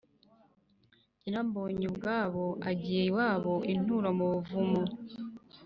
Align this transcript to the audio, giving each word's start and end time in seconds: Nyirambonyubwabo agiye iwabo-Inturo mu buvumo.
Nyirambonyubwabo 1.19 2.45
agiye 2.69 3.01
iwabo-Inturo 3.09 4.09
mu 4.17 4.25
buvumo. 4.31 4.81